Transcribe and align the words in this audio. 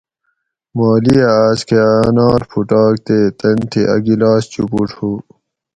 مالیہ 0.75 1.25
آس 1.43 1.59
کہ 1.67 1.77
اۤ 1.93 2.03
انار 2.07 2.41
پھوٹاگ 2.49 2.93
تے 3.05 3.17
تن 3.39 3.57
تھی 3.71 3.81
اۤ 3.93 4.01
گلاس 4.05 4.43
چوپوٹ 4.51 4.89
ھو 4.97 5.09